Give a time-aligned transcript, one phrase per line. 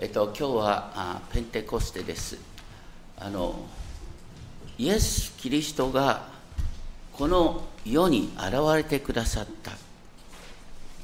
[0.00, 2.38] えっと、今日はあペンテコステです。
[3.18, 3.66] あの
[4.78, 6.28] イエス・キリストが
[7.12, 9.72] この世に現れてくださった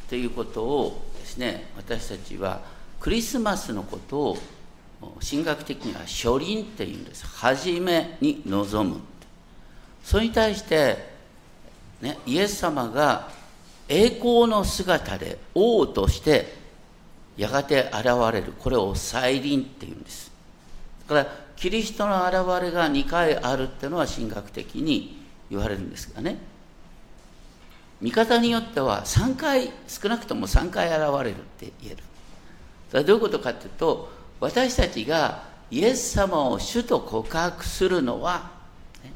[0.09, 2.61] ということをですね私たちは
[3.01, 4.39] クリスマスのことを
[5.29, 7.27] 神学的には初臨っていうんです。
[7.27, 9.01] 初めに臨む。
[10.05, 10.99] それに対して、
[12.01, 13.29] ね、イエス様が
[13.89, 16.64] 栄光の姿で王として
[17.37, 18.53] やがて現れる。
[18.59, 20.31] これを再臨っていうんです。
[21.09, 26.39] だからキリストの現れが2回あるっていうのは神学的に言われるんですがね。
[28.01, 32.03] 見方によっては3回少なくとも3回現れるって言える。
[32.91, 38.51] それはどういうことかっていうと私たちがイエス様を主と告白するのは、
[39.03, 39.13] ね、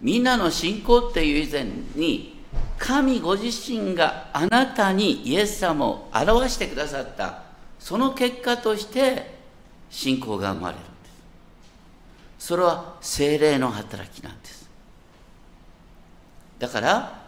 [0.00, 2.33] みんなの信仰っていう以前に
[2.78, 7.42] 神ご自身があなたにイエス様を表してくださった。
[7.78, 9.34] その結果として
[9.90, 10.88] 信仰が生まれるんで
[12.38, 12.46] す。
[12.46, 14.68] それは精霊の働きなんです。
[16.58, 17.22] だから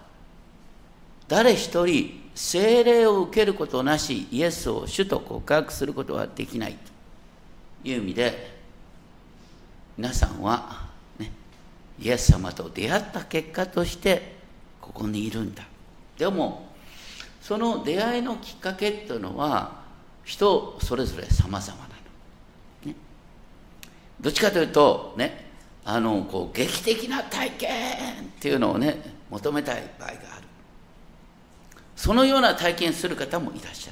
[1.29, 6.97] 誰一人精霊を受けることなしイエスを主と告白することはできないと。
[7.89, 8.57] いう意味で
[9.97, 11.31] 皆さんは、ね、
[11.99, 14.36] イエス様と出会った結果として
[14.87, 15.65] ここにいるんだ。
[16.17, 16.69] でも
[17.43, 19.83] その出会いのきっかけっていうのは
[20.25, 21.85] 人それぞれ様々な
[22.85, 22.97] の、ね、
[24.21, 25.51] どっちかというとね
[25.85, 27.75] あのこう劇的な体験っ
[28.41, 30.47] ていうのをね求めたい場合がある。
[31.97, 33.91] そのような体験する方もいらっしゃ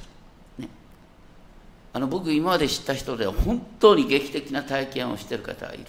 [0.59, 0.69] る、ね、
[1.93, 5.85] あの僕今まで知った人では本当に劇的な体験をしてる方がいる。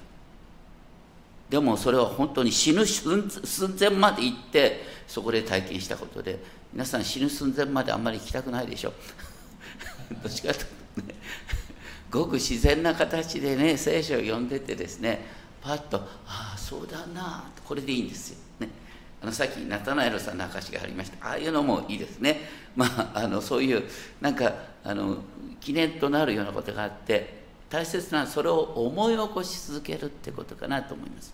[1.49, 3.29] でもそれは本当に死ぬ寸
[3.79, 6.39] 前まで行ってそこで体験したことで
[6.73, 8.93] 皆さん死ぬ寸前まであんまり行きたくないでしょ
[10.23, 10.65] どっちかという
[11.01, 11.15] とね
[12.09, 15.25] ごく自然な形でね聖書を読んでてですね
[15.61, 18.37] パッと「ああそうだな」これでいいんですよ。
[18.59, 18.69] ね、
[19.21, 22.41] あのさっきナタナエルさんの証がありましたああいうのもいいですね。
[22.75, 23.83] まああのそういう
[24.21, 24.53] なんか
[24.83, 25.17] あの
[25.61, 31.33] 記念となるようなことがあって大切なそれを思い起こし続けるってことかなと思います。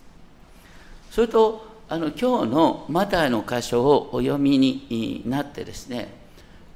[1.12, 6.08] それとあの今日のマタイの箇所をお読みになってですね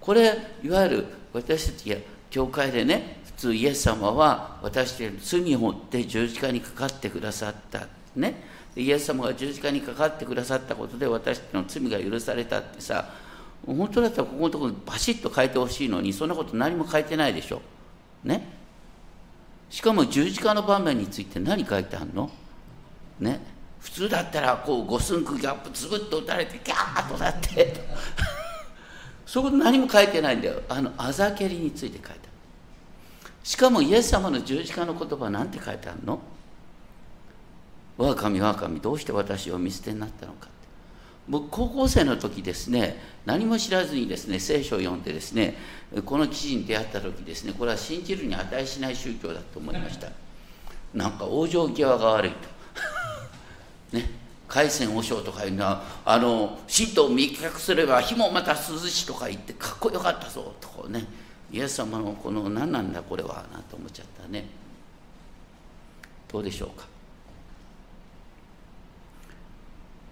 [0.02, 1.96] これいわゆる私たちが
[2.30, 7.88] 教会でね普通イエス様は私たちの罪を負って十字架にかかってくださった。
[8.16, 8.44] ね。
[8.76, 13.10] イエス様が十字架にかかってくださったことで私たちの罪が許されたってさ
[13.66, 17.62] 本当だったらここのところバシッと書いてほしいのにそんなこと何も書いてないでしょ。
[18.26, 18.46] ね。
[19.70, 22.30] しかも十字架の場面について何書いてあるの？
[23.22, 23.55] ね。
[23.86, 27.86] 普通だったらこう五寸釘がズブッと打たれてギャーッとなって。
[29.28, 30.62] そこで何も書いてないんだよ。
[30.68, 32.20] あのあざけりについて書いてある。
[33.44, 36.20] しかもイエス様の十字架の言葉なんて書いてあるの？
[37.98, 40.50] 我が神我が神どうして私を見捨てになったのか
[41.28, 45.56] 僕高校生の時ですね何も知らずにですね聖書を読んでですね
[46.06, 50.10] この記事に出会った時ですねこれは信じるに値しない宗教だと思いました。
[50.94, 52.38] なんか往生際が悪いと。
[53.92, 54.10] ね
[54.48, 61.06] 海鮮和尚とかいうのはあの神道を密着すれば火もまた涼しとか言ってかっこよかったぞとかね
[61.52, 64.46] イエス様のこの何なんだこれはなと思っちゃったね。
[66.32, 66.86] どうでしょうか。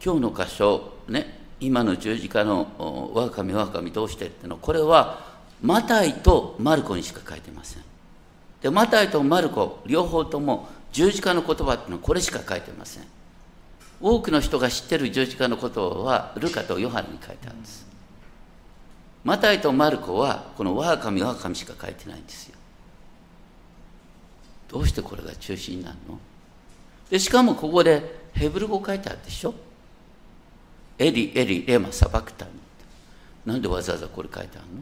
[0.04, 2.68] 今日の箇所ね今の十字架の
[3.14, 5.20] 「我が神我が神どうして」ってのこれは
[5.62, 7.84] マタイとマルコにしか書いてません。
[8.62, 13.04] でマタイとマルコ両方とも十字架の言葉ってのはこれしか書いてません。
[14.04, 17.88] 多くの人が知ってる十字架のことはルカとヨハネに書いてあるんです。
[19.24, 22.56] マタイとマルコはこの我が神我が神しか書いてないんですよ。
[24.68, 26.20] どうしてこれが中心になるの？
[27.10, 29.54] でしかもここでヘブル語書いてあるでしょ？
[31.00, 32.52] エリエリレマサバクタニ
[33.46, 34.82] なんでわざわざこれ書いてあるの？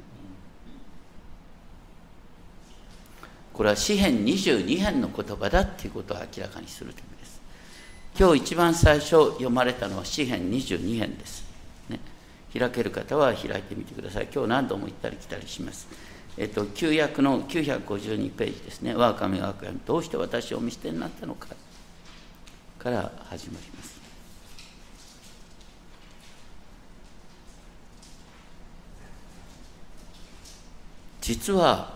[3.53, 7.21] これは詩編22編の言葉だっていうことを明らかにするため
[8.17, 11.46] 今日一番最初読まれたのは詩編22編です、
[11.90, 11.99] ね、
[12.58, 14.28] 開ける方は開いてみてください。
[14.34, 15.87] 今日何度も行ったり来たりします。
[16.37, 21.49] えっと旧約の952ページですね「我が神我が神どうして私を見捨てになったのか」
[22.79, 24.02] から始まります。
[31.22, 31.93] 実は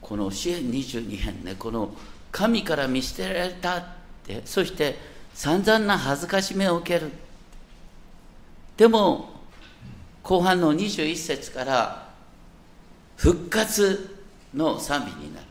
[0.00, 1.94] この詩編22編ねこの
[2.30, 3.84] 神から見捨てられたっ
[4.24, 7.12] てそして散々な恥ずかしめを受ける。
[8.78, 9.28] でも
[10.22, 12.08] 後半の21節から
[13.16, 14.16] 復活
[14.54, 15.46] の賛美になる。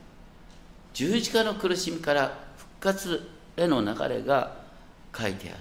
[0.95, 4.55] 十字架の苦しみから復活への流れが
[5.15, 5.59] 書いてある。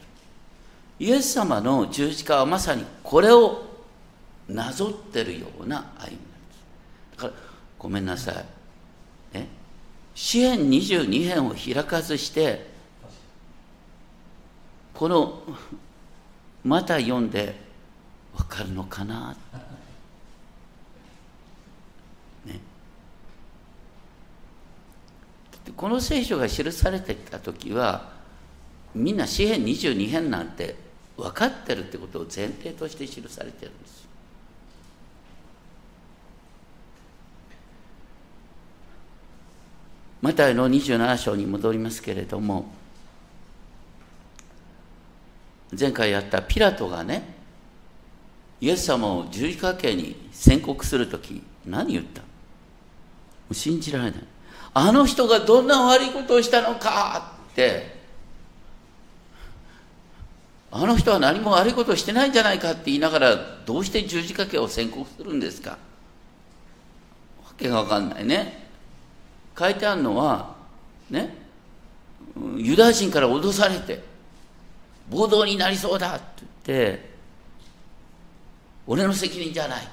[1.01, 3.67] イエス様の十字架はまさにこれを
[4.49, 7.17] なぞってるような歩みなんです。
[7.17, 7.33] だから
[7.79, 9.37] ごめんなさい。
[9.37, 9.49] ね
[10.15, 12.73] 詩編22編を開かずして
[14.95, 15.43] この
[16.65, 17.61] また読んで
[18.37, 19.37] わかるのかな？
[22.47, 22.61] ね。
[25.77, 28.13] この聖書が記されてきた時は
[28.95, 30.77] みんな詩編22編なんて
[31.17, 34.05] 分かってるってことを前提として記されてるんです。
[40.23, 42.67] マタイの27章に戻りますけれども
[45.79, 47.35] 前回やったピラトがね
[48.61, 52.23] イエス様を十字架刑に宣告する時何言った？
[53.53, 54.21] 信じられない。
[54.75, 57.95] あの人がどんな悪いことをしたのかって。
[60.77, 65.71] あの人は何も悪いことをしてないんじゃないかって言いながらどうして十字架刑を宣告するんですか？
[65.71, 65.79] わ
[67.57, 68.67] けが分かんないね。
[69.57, 70.57] 書いてあるのは
[71.09, 71.37] ね
[72.57, 74.03] ユダヤ人から脅されて
[75.11, 76.25] 暴動になりそうだって
[76.67, 77.15] 言って
[78.87, 79.91] 俺の責任じゃないって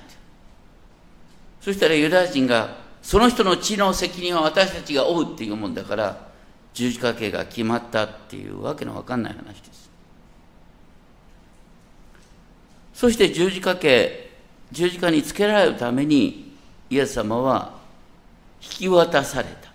[1.61, 6.27] そしたらユダヤ人がその人の血の責任は私たちが負うっていうもんだから
[6.73, 9.81] 十字架刑が決まったっていうわけのわかんない話です
[13.01, 14.29] そして十字架刑、
[14.71, 16.53] 十字架につけられるために、
[16.87, 17.79] イエス様は
[18.61, 19.71] 引き渡された。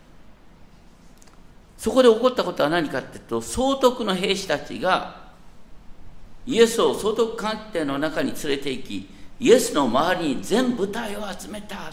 [1.77, 5.26] そこで起こったことは何かっていうと、総督の兵士たちが、
[6.47, 9.09] イエスを総督官邸の中に連れて行き、
[9.41, 11.93] イエスの周りに全部隊を集めた。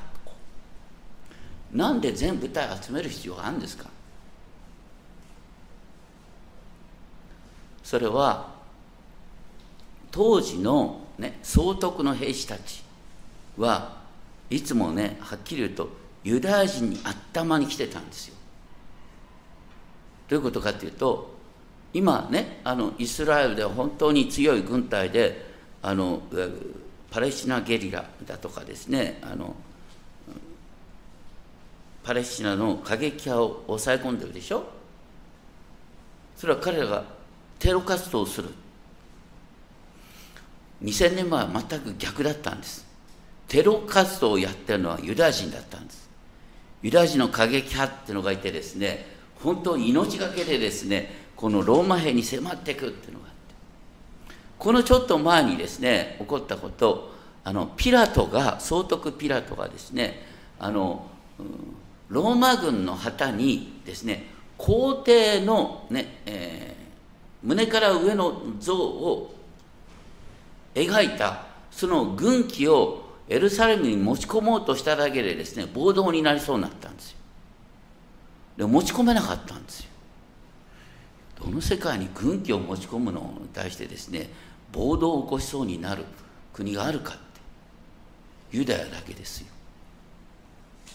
[1.72, 3.90] なんで全部隊を集める必要があるんですか？
[7.84, 8.54] それは
[10.12, 12.84] 当時のね、総督の兵士たち
[13.58, 13.98] は
[14.50, 15.90] いつもねはっきり言うと
[16.24, 18.36] ユダヤ人に頭に来てたんですよ。
[20.30, 21.33] どういうことかっていうと
[21.94, 25.46] 今ねあのイスラエルでは本当に強い軍隊で
[25.82, 26.24] あの
[27.12, 29.56] パレスチナゲリラだとかですねあの
[32.04, 34.66] パレスチナの過激派を抑え込んでるでしょ？
[36.36, 37.06] それは彼らが
[37.60, 38.50] テロ活動をする。
[40.84, 42.86] 2000年前は全く逆だったんです。
[43.48, 46.10] テロ活動をやってるのはユダヤ人だったんです。
[46.82, 49.06] ユダヤ人の過激派っていうのがいてですね
[49.36, 54.36] 本当に命がけでですねこのローマ兵に迫っていくっていうのがあって。
[54.58, 57.12] このちょっと前にですね起こったこと
[57.44, 60.26] あのピラトが総督ピラトがですね
[60.58, 61.06] あの、
[62.08, 69.36] ローマ軍の旗にですね皇帝のね、えー、胸から上の像を
[70.74, 77.18] 描いたその軍旗をエルサレムに持ち込もうとしただけでですね暴動になりそうになったんですよ。
[78.56, 79.93] で持ち込めなかったんですよ。
[81.44, 84.30] どの世界に軍旗を持ち込むのに対してですね
[84.72, 86.06] 暴動を起こしそうになる
[86.54, 89.48] 国があるかってユダヤだけですよ。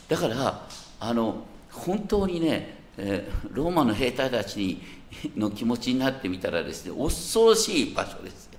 [0.09, 0.67] だから
[1.01, 4.83] あの本当にね、えー、ローマの兵隊たちに
[5.37, 8.53] の気持ちになってみたらですね恐ろしい場所ですよ。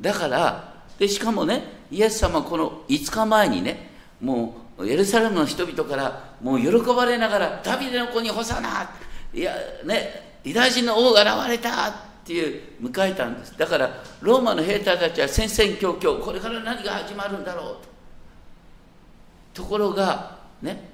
[0.00, 8.90] だからでしかもねイエス様この5日前にねもうエルサレムの人々からもう喜ばれながら「ダビデの子に干さな」
[9.34, 9.54] いや
[9.84, 11.92] ねユダヤ人の王が現れたっ
[12.24, 13.56] ていう迎えたんです。
[13.56, 17.66] だからローマの兵隊たちは戦々恐々これから何が始まるんだろう
[19.54, 19.62] と。
[19.62, 20.90] ところがね、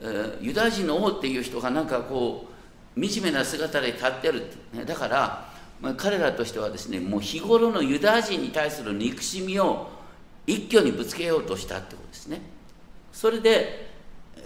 [0.00, 2.48] えー、ユダヤ人の王っていう人がなんかこ
[2.96, 9.88] う惨めな姿で立ってるって、ね、だからまあ、彼らとしてはですねもう日頃のユダヤ人に対する憎しみを
[10.46, 12.40] 一挙にぶつけようとしたってことですね。
[13.12, 13.90] それで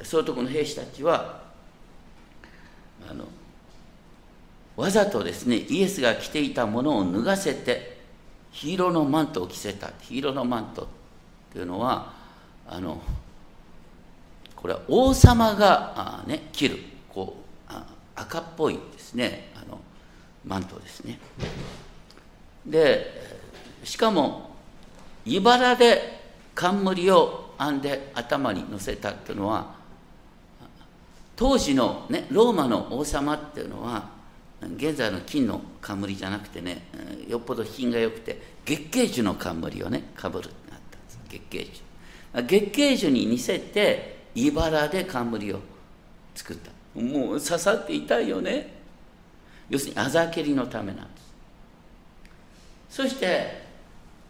[0.02, 1.50] 総督の兵士たちは
[3.09, 3.25] あの
[4.76, 8.00] わざとですねイエスが着ていたものを脱がせて
[8.52, 9.88] 黄色のマントを着せた。
[9.88, 10.87] 黄色のマントっ
[11.52, 12.12] ていうのは
[12.66, 13.00] あの
[14.57, 16.78] これは王様があ、ね、着る
[17.09, 17.37] こ
[17.69, 17.73] う
[18.14, 19.80] 赤っぽいですねあの
[20.45, 21.19] マントですね。
[22.66, 23.07] で
[23.85, 24.50] しかも
[25.25, 26.21] 茨で
[26.54, 29.75] 冠を編んで頭に乗せたっていうのは
[31.40, 34.11] 当時の、ね、ローマの王様っていうのは
[34.76, 36.82] 現在の金の冠じゃなくてね
[37.26, 41.18] よっぽど品が良くて月桂樹の冠をねかぶるってなったんです。
[41.30, 41.82] 月桂樹。
[42.47, 45.61] 月桂樹に似せて茨で冠を
[46.35, 47.00] 作った。
[47.00, 48.75] もう刺さって痛いよね。
[49.70, 51.20] 要するにあざけりのためなんで
[52.90, 52.97] す。
[52.97, 53.64] そして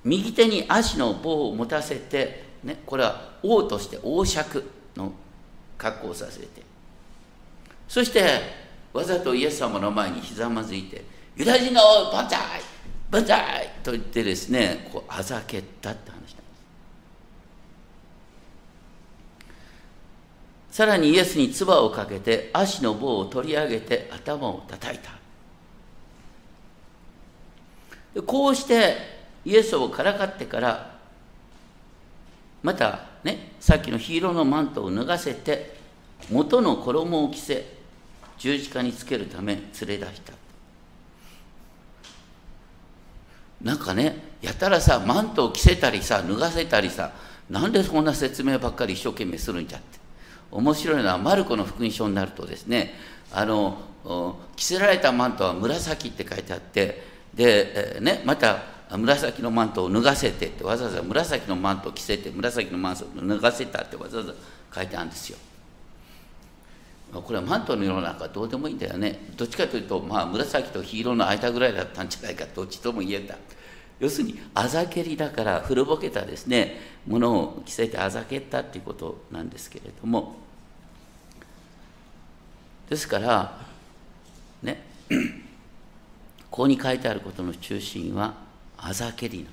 [0.05, 5.13] 右手に足の棒を持たせて、ね、これは王として王爵の
[5.77, 6.70] 格好をさせて
[7.91, 8.23] そして
[8.93, 11.05] わざとイエス様の前にひざまずいて
[11.37, 11.81] 「ユダヤ人の
[12.13, 12.39] 万歳
[13.11, 16.33] 万歳!」と言ってですねこうあざけったって話なんで
[20.71, 20.77] す。
[20.77, 25.11] さらにイエスに唾をかけて足の棒を取り上げて頭を叩いた。
[28.23, 28.99] こうして
[29.45, 30.97] イエスをからかってから
[32.63, 35.77] またねさっきの黄色のマントを脱がせて
[36.31, 37.80] 元の衣を着せ
[38.41, 40.33] 十字架につけるため連れ出した
[43.63, 47.13] なんかねやたらさマントを着せたりさ脱がせたりさ
[47.51, 49.99] なんでそんな説明ばっかり一生懸命するんじゃって
[50.51, 52.95] 面白いのはマルコの福音書になるとですね
[53.31, 53.79] あの
[54.57, 57.03] 着せられたマントは紫って書いてあって
[57.35, 64.33] で、ね、また紫のマントを脱がせてってわざわざ紫のマントを着せて紫のマントを脱がせたってわざわざ
[64.75, 65.39] 書いてあるんですよ。
[67.13, 69.19] これはマントの色なんかどうでもいいんだよね。
[69.37, 73.37] どっちかというと、まあ、紫と黄色の間ぐらいだったんじゃないかどっちとも言えた。
[74.01, 80.37] 要するにあざけりだから古ぼけたですねものを着せてあざけったっていうことなんですけれども
[82.89, 83.59] ですから
[84.63, 84.83] ね
[86.51, 88.35] ここに書いてあることの中心は
[88.79, 89.51] あざけりな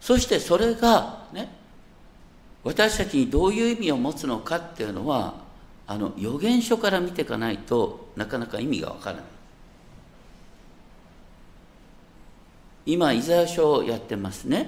[0.00, 1.48] そしてそれがね
[2.66, 5.34] 私たちにどういう意味を持つのかっていうのは
[5.86, 9.24] あの予言書から見ていかないとなかなか意味がわからない。
[12.86, 14.66] 今イザヤ書をやってますね。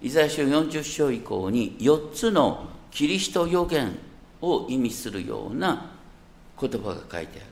[0.00, 3.98] イザヤ書40章以降に4つのキリスト予言
[4.40, 5.90] を意味するような
[6.60, 7.46] 言葉が書いてある。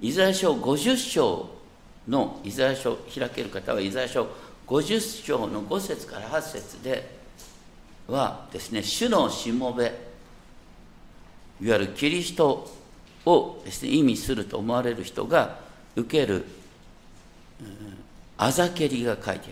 [0.00, 1.50] イザヤ書50章
[2.06, 4.28] のイザヤ書開ける方はイザヤ書
[4.68, 7.17] 50章の5節から8節で
[8.08, 9.84] はですね主のしもべ
[11.60, 12.68] いわゆるキリスト
[13.24, 15.58] をです、ね、意味すると思われる人が
[15.94, 16.44] 受ける
[18.36, 19.42] あざけりが書いてある。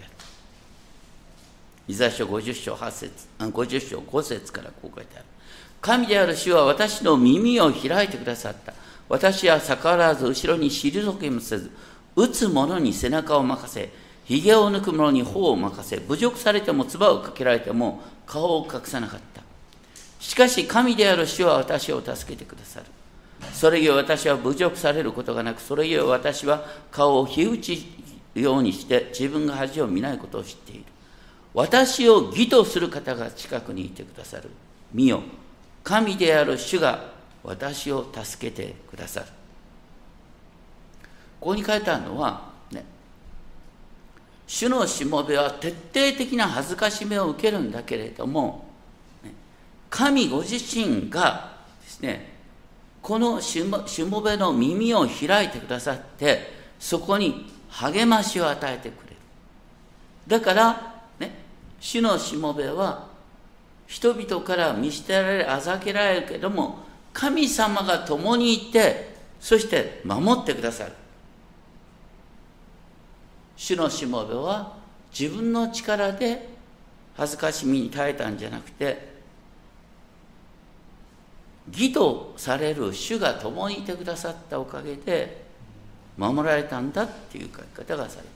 [1.88, 5.24] イザヤ書50章8節50章5節からこう書いてある。
[5.80, 8.72] 神である主は私の耳を開いてくださった。
[9.08, 11.70] 私は逆らわず後ろに退けもせず、
[12.16, 13.92] 打つ者に背中を任せ、
[14.28, 19.42] 髭を抜く者に頬を任せ、侮辱されても唾をかけられても顔を隠さなかった。
[20.18, 22.86] しかし神である主は私を助けてくださる。
[23.52, 27.86] それゆえ私は侮辱されることがなく、それゆえ私は顔を火打ち
[28.34, 30.84] ようにして自分が恥を見ないことを知っている。
[31.54, 34.50] 私を義とする方が近くにいてくださる。
[34.92, 35.22] 見よ、
[35.84, 37.12] 神である主が
[37.44, 39.26] 私を助けてくださる。
[41.38, 42.55] ここに書いてあるのは、
[44.46, 48.66] 主のしもべは徹底的な恥ずかしめを受けるんだけれども、
[49.90, 52.36] 神ご自身がですね、
[53.02, 59.16] このしもしもべの耳を開いてくださって、そこに励ましを与えてくれる。
[60.26, 61.32] だから、ね、
[61.80, 63.06] 主のしもべは、
[63.86, 66.78] 人々から見捨てられ、あざけられるけれども、
[67.12, 70.92] 神様が共にいて、そして守ってくださる。
[73.56, 74.76] 主のしもべは
[75.18, 76.48] 自分の力で
[77.16, 79.16] 恥ずかしみに耐えたんじゃなくて、
[81.70, 85.44] 義とされる主が共にいてくださったおかげで
[86.16, 88.28] 守られたんだっていう書き方がされま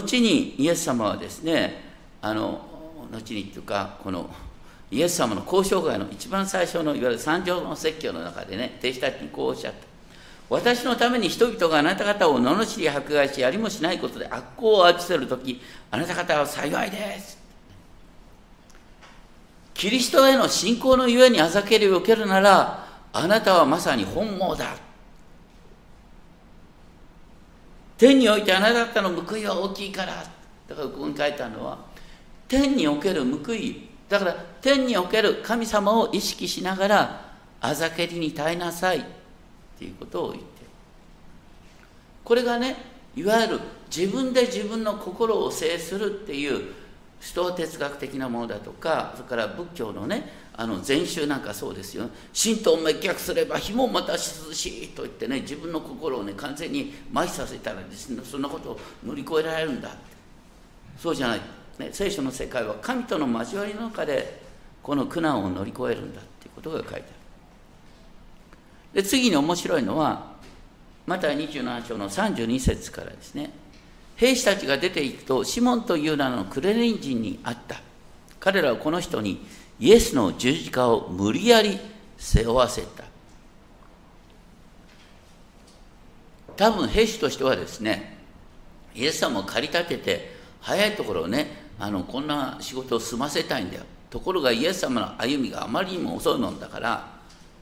[0.00, 0.02] す。
[0.06, 1.82] 後にイエス様はですね、
[2.20, 2.66] あの
[3.12, 4.30] 後にっていうかこの
[4.90, 9.91] イエス様の交渉会の一番最初のいわゆる三条の説教の中でね、弟子たちにこうおっしゃった。
[10.52, 17.38] 私のために人々があなた方を罵り迫害し、やりもしないことで悪行を浴びせるとき、あなた方は幸いです。
[19.72, 24.76] キリストへの信仰のゆえにあざけりを受けるなら、あなたはまさに本望だ。
[27.96, 30.22] 天においてあなた方の報いは大きいから。
[30.68, 31.78] だからここに書いてあるのは、
[32.46, 37.32] 天における報いだから天における神様を意識しながら
[37.62, 39.21] あざけりに耐えなさい
[39.76, 40.64] っていうことを言って。
[40.64, 40.66] る
[42.24, 42.76] これがね
[43.14, 43.60] いわゆる
[43.94, 46.64] 自分で自分の心を制するっていう思
[47.20, 52.08] 想哲学的なものだとかそれから仏教のねあの禅宗なんかそうですよ。
[52.34, 59.90] 神道を滅却すれば火もまた涼しいと言ってね自分の心をね完全に麻痺させたらですねそんなことを乗り越えられるんだ
[60.98, 61.40] そうじゃない。
[61.78, 64.42] ね、聖書の世界は神との交わりの中で
[64.82, 67.04] この苦難を乗り越えるんだっていうことが書いてある。
[68.94, 70.32] で次に面白いのは
[71.06, 73.50] また27章の32節からですね。
[74.16, 77.80] 兵士たちが出ていくとシモンという名のクレレン人に会った。
[78.38, 79.44] 彼らはこの人に
[79.80, 81.78] イエスの十字架を無理やり
[82.18, 83.04] 背負わせた。
[86.56, 88.18] 多分兵士としてはですね
[88.94, 91.46] イエス様を駆り立てて早いところね
[91.78, 93.84] あのこんな仕事を済ませたいんだよ。
[94.10, 97.08] ところがイエス様の歩みがあまりにも遅いもんだから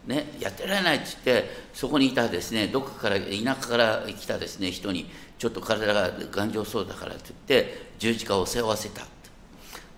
[0.06, 9.02] ね、やってられないって言ってそこにいたですねどこかから田舎から来たですね人にちょっと体が頑丈そうだからって言って十字架を背負わせた。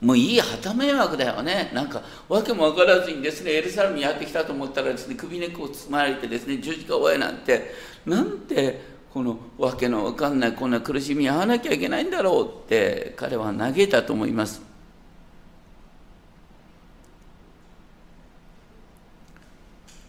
[0.00, 1.70] もういい旗迷惑だよね。
[1.72, 7.92] なんか訳も分からずにですねエルサレムにやってきたと思ったらですね首根っこをつまれてですね十字架を負えなんて。
[8.04, 8.80] なんて
[9.12, 14.71] この訳の分かんないこんな苦しみに遭わなきゃいけないんだろうって彼は嘆いたと思います。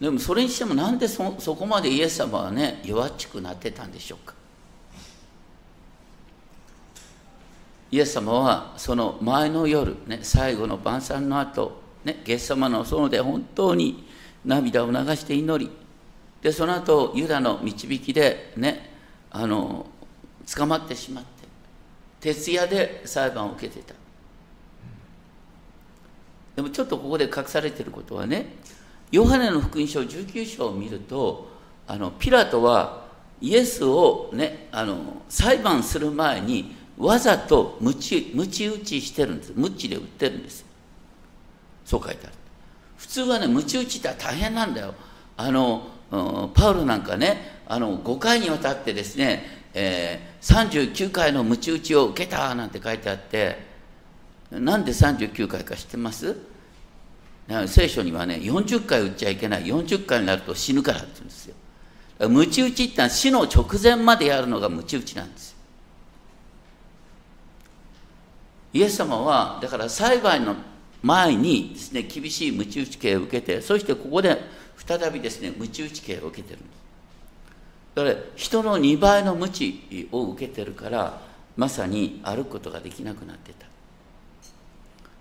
[0.04, 4.34] でもそれにしてもなんでそそこまでイエス様はね弱っちくなってたんでしょうか？
[7.90, 14.06] イエス様はその前の夜、ね、最後の晩餐の後、ね、ゲス様の園で本当に
[14.44, 15.70] 涙を流して祈り
[16.42, 18.90] でその後ユダの導きでね
[19.30, 19.86] あの
[20.54, 21.30] 捕まってしまって
[22.20, 23.94] 徹夜で裁判を受けてた。
[26.56, 28.54] でもちょっとここで隠されてることはね
[29.14, 31.48] ヨハネの福音書19章を見ると
[31.86, 33.04] あのピラトは
[33.40, 39.52] イエスを、ね、あの裁判する前にわざとむち打ちしてるんです。
[39.54, 40.66] むちで売ってるんです。
[41.84, 42.32] そう書いてある。
[42.96, 44.94] 普通はねむち打ちって大変なんだよ。
[45.36, 45.86] あの
[46.54, 49.44] パウロなんかねあの5回にわたってですね、
[49.74, 53.58] えー、39回のむち打ちを受けたなんて書いてあって
[54.50, 56.36] なんで39回か知ってます？
[57.66, 61.54] 聖書にはね40回打っちゃいけない40回になると死ぬからって言うんですよ。
[62.28, 65.54] ムチ打ちってのは死の直前までやるのがムチ打ちなんです
[68.72, 70.54] イエス様はだから裁判の
[71.02, 74.38] 前にですね厳しいムチ打ち刑を受けてそしてここで
[74.76, 76.84] 再びですねムチ打ち刑を受けてるんです。
[77.94, 81.20] だから人の2倍のムチを受けてるから
[81.56, 83.66] まさに歩くことができなくなってた。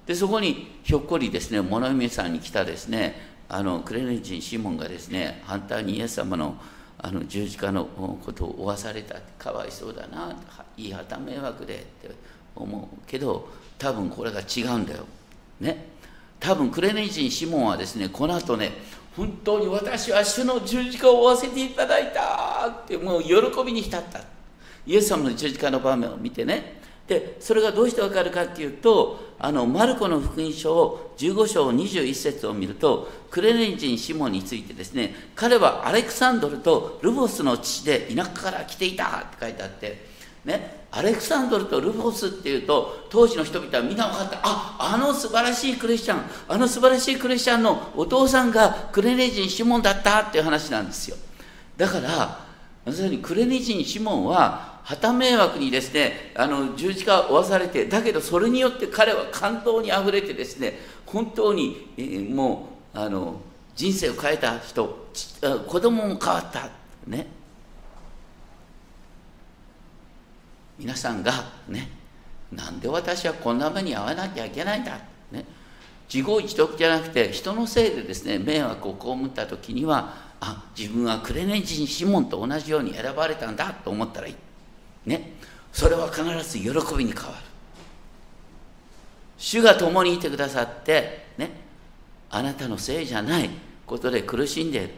[0.05, 6.55] でそこにひょっこりですね物見さんに来たですねあのクレネ人シモンがですね反対にイエス様の
[7.05, 9.15] あの十字架のことを負わされた。
[9.37, 10.33] かわいそうだな
[10.77, 12.15] いい旗迷惑でって
[12.55, 15.03] 思うけど多分これが違うんだよ。
[15.59, 15.89] ね。
[16.39, 18.71] 多分クレネ人シモンはですねこの後ね
[19.17, 23.31] 本当に私は主の十字架を負わせていただいたってもう喜
[23.65, 24.21] びに浸った。
[24.85, 40.05] イエス様の十字架の場面を見てねでそれがどうしてわかるかっていうとあのマルコの福音書を15章21節を見るとクレネン人シモンについてですね彼はアレクサンドルとルボスの父で田舎から来ていたって書いてあって
[40.45, 44.39] ねアレクサンドルとルボスっていうと当時の人々はみんな分かった。
[44.43, 51.17] ああの素晴らしいクリスチャンあの素晴らしいクリスチャンのお父さんがクレネ人シモンだったっていう話なんですよ。
[51.75, 52.45] だから
[52.85, 63.39] 要するにクレネ人シモンは旗迷惑にですねあの十字架を負わされてだけどそれによって彼は感動にあふれてですね本当に、えー、もうあの
[63.75, 65.07] 人生を変えた人
[65.67, 66.69] 子供も変わった
[67.07, 67.27] ね。
[70.77, 71.31] 皆さんが
[71.67, 72.03] ね。
[72.55, 74.99] なんで私はこんな目に遭わなきゃいけないんだ、
[75.31, 75.45] ね、
[76.13, 84.35] 自業自得じゃなくて人のせいでですね迷惑を被った時にはあ自分はクレネ人シモンと同じように選ばれたんだと思ったらいい。
[85.05, 85.33] ね。
[85.71, 87.35] それは必ず喜びに変わる。
[89.37, 91.51] 主が共にいてくださってね。
[92.29, 93.49] あなたのせいじゃない
[93.85, 94.89] ことで苦しんでいる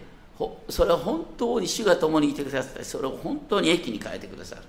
[0.69, 4.61] それは本当に主が共にいてくださってそれを本当に益に変えてくださる。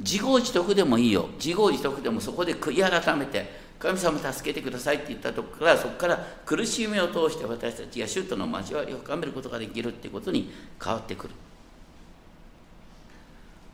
[0.00, 1.28] 自業自得でもいいよ。
[1.36, 11.34] 自業自得でもそこで悔い改めて神様助けてくださいって言ったとこからそこから苦しみを通して私たちが主との交わりを深めることができるっていうことに変わってくる。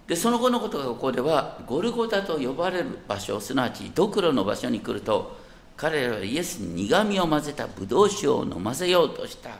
[0.07, 5.37] でその後のことがここではゴルゴタと呼ばれる場所すなわちドクロの場所に来ると
[5.77, 9.51] 彼らはイエスに苦みを混ぜたブドウ酒を飲ませようとした。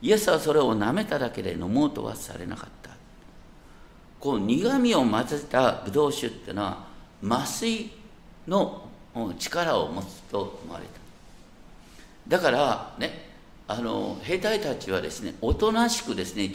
[0.00, 2.90] イエスはそれを舐めただけで飲もうとはされなかった。
[4.20, 6.86] こう苦みを混ぜたブドウ酒っていうのは
[7.22, 7.90] 麻酔
[8.46, 8.88] の
[9.38, 10.90] 力を持つと思われた。
[12.28, 13.28] だからね
[13.66, 16.50] あの兵隊たちはですねおとなしくですね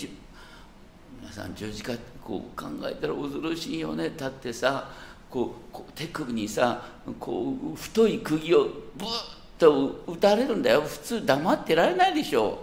[1.34, 1.94] さん十字架
[2.24, 4.12] こう考えたら恐ろしいよね。
[4.12, 4.90] だってさ
[5.30, 6.86] こう手首にさ
[7.20, 8.66] こう太い釘を
[8.96, 9.10] ブーッ
[9.58, 10.82] と打たれるんだよ。
[10.82, 12.60] 普通黙ってられないでしょ。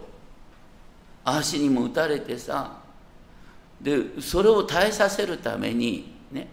[1.24, 2.78] 足にも打たれてさ。
[3.80, 6.48] でそれを耐えさせるためにね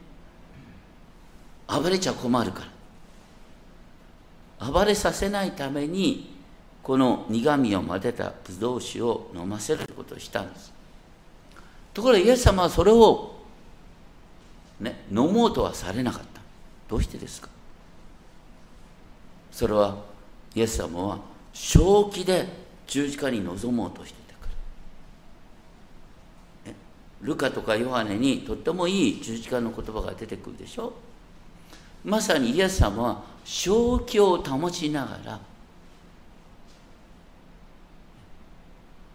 [1.68, 2.64] 暴れちゃ困るか
[4.60, 4.72] ら。
[4.72, 6.36] 暴れさせないために
[6.82, 10.77] この苦みを混ぜたブドウ酒を飲ませることをしたんです。
[11.98, 13.34] ところがイエス様はそれを、
[14.80, 16.42] ね、飲もうとはされなかった。
[16.88, 17.50] どうしてですか？
[19.52, 19.98] それは
[20.54, 21.18] イエス様は
[21.54, 22.48] 正気で
[22.86, 24.48] 十字架に臨もうとしていたか
[26.68, 26.74] ら。
[27.24, 30.94] ルカとかヨハネにとってもいい十字架の言葉が出てくるでしょ？
[32.06, 35.40] まさにイエス様は正気を保ちながら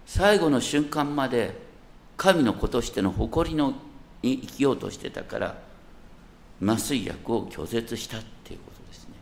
[0.04, 1.70] 最後の瞬間まで
[2.16, 3.74] 神の子としての誇りの
[4.22, 5.58] に生きようとしてたから
[6.64, 9.14] 麻酔薬を拒絶したっていうことですね。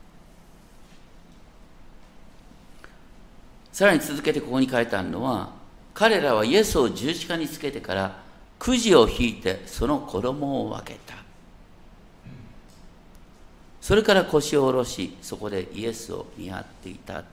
[3.72, 5.50] さらに続けてここに書いてあるのは
[5.94, 8.22] 彼らはイエスを十字架につけてから
[8.58, 11.14] くじを引いてその衣を分けた。
[13.80, 17.24] それから腰を下ろしそこでイエスを見張っていた。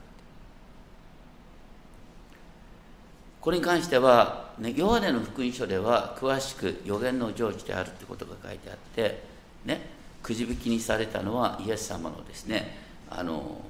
[3.41, 9.23] これに関しては、ね、ヨハネの福音書では詳しく予言の成就であるということが書いてあって
[9.65, 9.81] ね
[10.23, 12.75] くじ引きにされたのはイエス様のですね
[13.09, 13.61] あの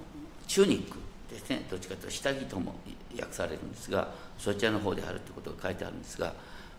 [0.47, 0.97] チュニック
[1.29, 2.75] ですねどっちかというと下着とも
[3.19, 6.33] 訳されるんですがそちらの方であるということが書いてあるんですが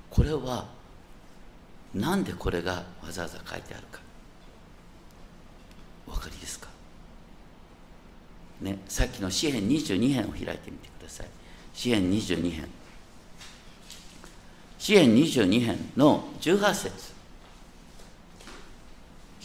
[0.08, 0.66] これは
[1.94, 4.00] 何でこれがわざわざ書いてあるか。
[6.06, 6.68] お分かりですか？
[8.62, 11.26] ねさっきの詩編22編を開いてみてください。
[11.74, 12.68] 詩編22編。
[14.78, 17.18] 詩編22編の18節。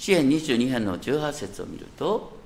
[0.04, 2.38] 詩編22編の18節を見ると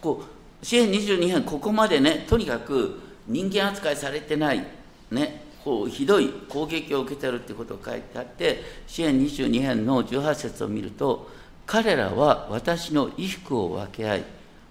[0.00, 0.24] こ
[0.60, 4.66] う詩編22編ここまでねとにかく人間扱いされてない
[5.12, 11.30] ねこうひどい攻撃を受けてるってことが書いてあって支援22編の18節を見ると
[11.66, 14.24] 彼らは私の衣服を分け合い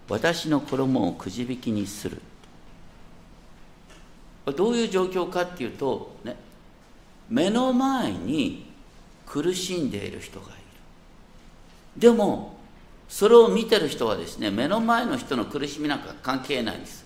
[0.10, 2.22] 私の衣をくじ引きにする。
[4.56, 6.38] どういう状況かっていうと、ね、
[7.30, 8.66] 目の前に
[9.26, 10.56] 苦しんでいる人がいる。
[11.98, 12.58] でも
[13.10, 17.06] それを見てる人はですね目の前の人の苦しみなんか関係ないです。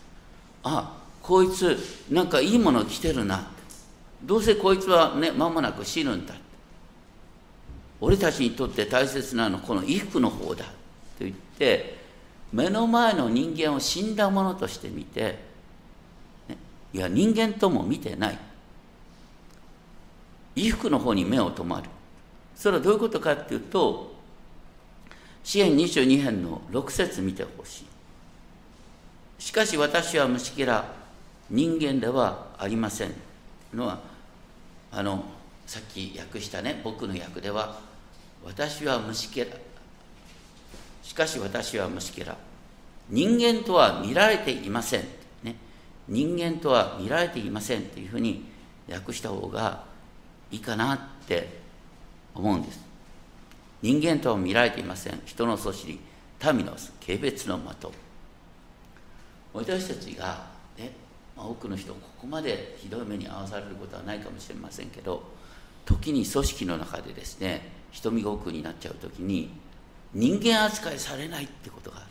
[0.63, 1.77] あこいつ
[2.09, 3.49] なんかいいもの着てるな。
[4.23, 6.35] どうせこいつはね間もなく死ぬんだ
[7.99, 10.65] 俺たちにとって大切なのはこの衣服の方だ。
[10.65, 10.71] と
[11.19, 11.99] 言って
[12.51, 15.39] 目の前の人間を死んだものとして見て、
[16.49, 16.57] ね、
[16.93, 18.39] いや人間とも見てない。
[20.55, 21.89] 衣服の方に目を留まる。
[22.55, 24.13] それはどういうことかっていうと
[25.43, 27.85] 支援22編の6節見てほしい。
[29.39, 30.85] しかし私は虫けら
[31.49, 33.13] 人間ではありません
[33.73, 33.99] のは
[34.91, 35.23] あの
[35.65, 37.79] さっき訳したね僕の訳では
[38.43, 39.51] 私は虫けら。
[41.01, 42.37] しかし私は虫けら。
[43.09, 45.01] 人間とは見られていません、
[45.43, 45.55] ね、
[46.07, 48.45] 人間とは見られていませんというふうに
[48.89, 49.83] 訳した方が
[50.51, 51.61] いいかなって
[52.35, 52.79] 思うんです。
[53.81, 55.21] 人間とは見られていません。
[55.25, 55.99] 人のそしり
[56.53, 57.91] 民の軽蔑の的。
[59.53, 60.91] 私たちがね
[61.35, 65.23] まあ、多くの人ここまでひどい目に遭わされることはないかもしれませんけど
[65.85, 69.49] 時に組織の中でですね瞳ごくになっちゃう時に
[70.13, 72.05] 人間扱いされないってことがある。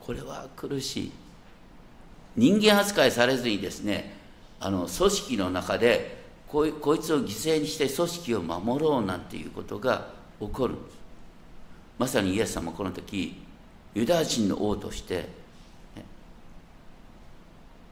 [0.00, 1.12] これは苦しい。
[2.36, 4.16] 人間扱いされずにですね
[4.58, 6.19] あの組織の中で
[6.50, 10.08] こいこいつを犠牲にして組織を守ろうなんていうことが
[10.40, 10.98] 起こるんです。
[11.96, 13.40] まさにイエス様この時
[13.94, 15.28] ユダヤ人の王として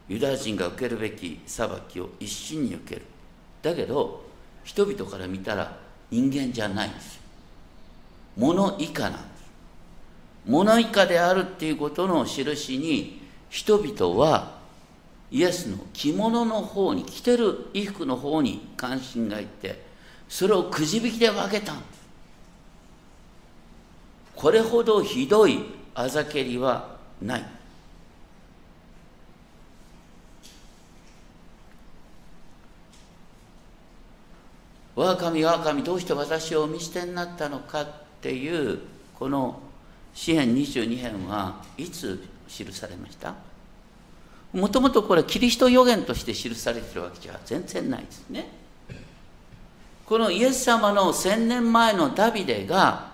[0.08, 3.02] ユダヤ人が受けるべき裁きを一心に受ける。
[3.62, 4.24] だけど
[4.64, 5.78] 人々から見たら
[6.10, 7.20] 人間じゃないんです。
[8.36, 9.28] 物以下なんです。
[10.46, 14.57] 物以下であるっていうことの印に人々は
[15.30, 19.82] イエスの着物の方に着てる衣服の方に関心がいって
[20.28, 21.74] それをくじ引きで分けた
[24.34, 25.64] これほどひどい
[25.94, 27.44] あざけりはない
[34.94, 37.86] 我が神我が神どうして私をお見捨てになったのかっ
[38.20, 38.80] ていう
[39.18, 39.60] この
[40.14, 43.47] 詩編22編はいつ記されました？
[44.52, 48.48] もともとこれキリスト予言として記されてるわけじゃ全然ないですね。
[50.06, 53.12] このイエス様の千年前のダビデが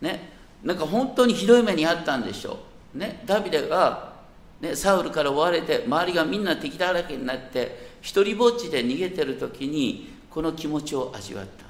[0.00, 0.30] ね
[0.62, 2.60] なんか本当にひどい目にあったんでしょ
[2.94, 2.98] う。
[2.98, 4.12] ねダビデが、
[4.60, 11.61] ね、サウルから追われて周りがみんな敵だらけになって一りぼっちで逃げてる時にこの気持ちを味わった。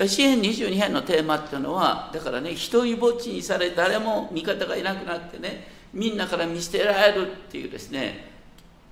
[0.00, 8.32] 詩篇22編のテーマっていうのはだからね一人ぼっちにされ誰も味方がいなくなってねみんなから見捨てられるっていうですね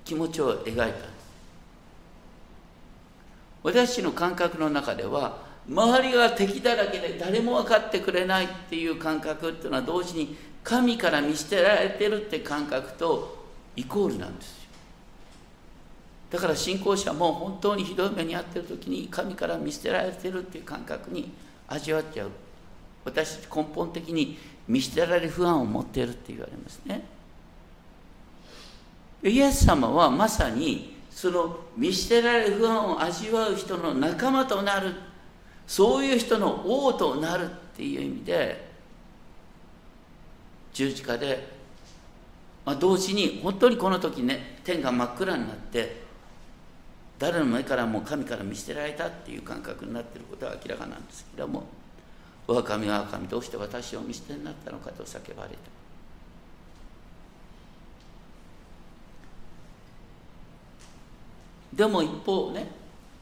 [0.05, 1.11] 気持ちを描いた
[3.63, 5.37] 私の感覚の中では
[5.69, 14.60] 周りが敵だらけで誰も分かってくれないっていう感覚っていうのは同時に神から見捨てられてるって感覚とイコールなんです。
[16.31, 21.29] だから信仰者も本当にひどい目に遭ってる時に神から見捨てられてるっていう感覚に
[21.67, 22.29] 味わっちゃう。
[23.03, 27.03] 私根本的に見捨てられる不安を持っているって言われますね。
[29.23, 34.93] イエス様はまさにその見捨てられる不安を味わう人の仲間となる。
[35.67, 38.71] そういう人の王となるっていう意味で
[40.73, 41.47] 十字架で、
[42.65, 46.00] まあ、同時に本当にこの時ね天が真っ暗になって
[47.21, 51.65] 誰の目からも神から見捨てられたっていう感覚になっていることは明らかなんですけども
[52.47, 55.55] 「我が神我が神どうして私を見捨てになったのか」と叫ばれた。
[61.75, 62.71] でも一方ね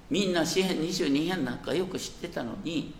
[0.09, 2.95] みんな詩篇22編なんかよく知ってたのに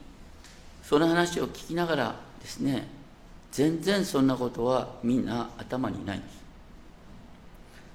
[0.84, 2.90] その話を聞きながらですね
[3.54, 6.28] 全然そんなことはみんな頭にないんで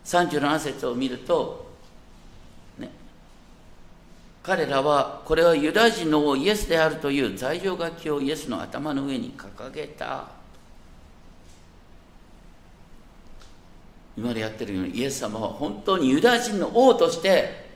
[0.07, 1.74] す37節を見ると
[4.45, 10.29] 彼らはこれはユダヤ人の王イエスであるという罪状書きをイエスの頭の上に掲げた。
[14.19, 17.71] 今までやってるようにイエス様は本当にユダヤ人の王として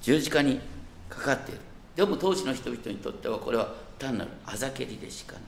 [0.00, 0.60] 十字架に
[1.08, 1.60] かかっている。
[1.96, 5.42] でも当時の人々にとってはこれは単なるあざけりでしかない。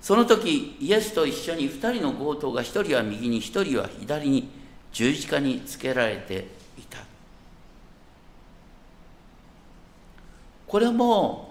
[0.00, 4.48] その時イエスと一緒に2人の強盗が1人は右に1人は左に
[4.90, 7.09] 十字架につけられていた。
[10.70, 11.50] これも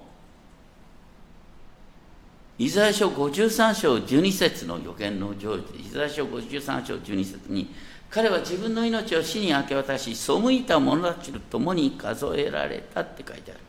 [2.58, 7.70] イザヤ書53章12節の予言の成就イザヤ書53章12節に
[8.10, 13.60] 彼は自分の命を死に明け渡し背いた者たちと共に数えられたって書いてある。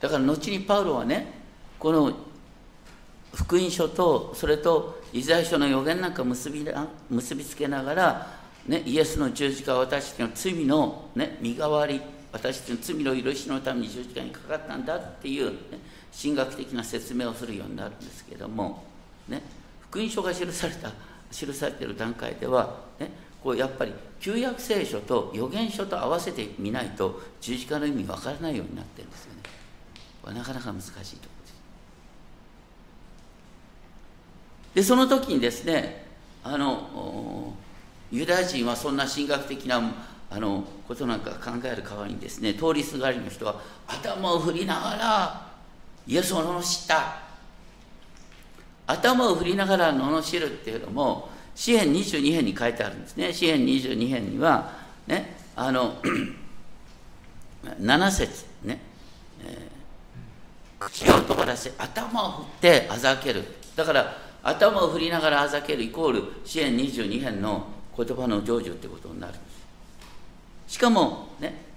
[0.00, 1.34] だから後にパウロはね
[1.78, 2.14] この
[3.34, 6.66] 福音書とそれとイザヤ書の予言なんか結び
[7.10, 8.39] 結びつけながら、
[8.70, 15.56] ね、イエスの十字架は私たちの罪の、ね、身代わり私たちの罪の許しのために十字架にかかったんだっていう、ね、
[16.16, 18.84] 神学的な説明をするようになるんですけども、
[19.28, 19.42] ね、
[19.80, 20.92] 福音書が記された
[21.32, 23.10] 記されている段階では、ね、
[23.42, 29.40] こうやっぱり旧約聖書と預言書と合わせてみないと十字架の意味わからないようになってるんですよね。
[30.32, 31.54] なかなか難しいところです。
[34.76, 36.06] でその時にですね
[36.44, 37.56] あの
[38.10, 39.80] ユダヤ人はそんな神学的な
[40.30, 45.46] あのことなんか考える代わりにですね通りすがりの人は頭を振りながら
[46.06, 47.30] イエスを罵った。
[48.86, 53.32] 頭を振りながら罵るっていうのも詩篇22編に書いてあるんですね。
[53.32, 54.72] 詩篇22編には
[55.06, 55.96] ねあの
[57.80, 58.80] 7節ね、
[59.44, 63.44] えー、口を尖らせ頭を振ってあざける。
[63.76, 67.66] だから頭を振りながらあざけるイコール詩篇22編の
[68.04, 69.34] 言葉の成就ってことになる
[70.66, 71.70] しかもね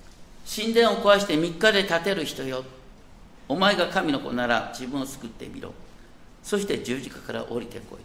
[0.45, 2.63] 神殿を壊して3日で建てる人よ。
[3.47, 5.73] お前が神の子なら自分を救ってみろ。
[6.43, 7.99] そして十字架から降りてこい。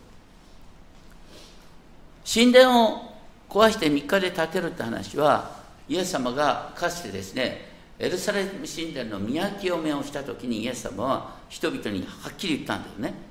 [2.32, 3.12] 神殿を
[3.48, 5.50] 壊して3日で建てるって話は
[5.88, 7.66] イエス様がかつてですね
[7.98, 13.27] エルサレム神殿の宮清めをした時にイエス様は人々にはっきり言ったんだよね。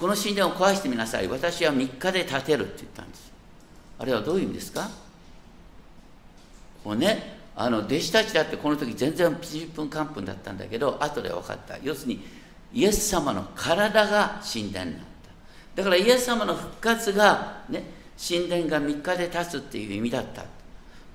[0.00, 1.28] この神殿を壊してみなさい。
[1.28, 3.30] 私は3日で建てるって言ったんです。
[3.98, 4.88] あれはどういう意味ですか？
[6.86, 11.76] もうねあの弟子たちだってこの時全然10分間分だったんだけど後で分かった。
[11.82, 12.24] 要するに
[12.72, 15.00] イエス様の体が神殿になっ
[15.74, 15.82] た。
[15.82, 17.84] だからイエス様の復活がね
[18.18, 20.44] 神殿が3日で立つっていう意味だった。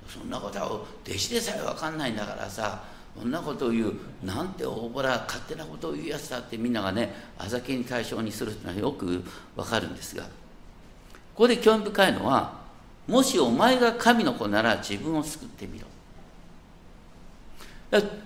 [0.08, 0.86] そんなことは弟
[1.17, 2.84] 子でさえ分かんないんだからさ
[3.17, 9.23] そんなことを言うなんて大ぼら勝手なことを言うやつだってみんながねあざけに対象にするっていうのはよく
[9.56, 10.30] 分かるんですがこ
[11.36, 12.65] こで興味深いのは
[13.08, 15.86] もしお前が神の子なら自分を救ってみろ。